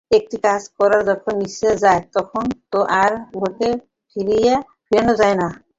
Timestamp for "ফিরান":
4.85-5.07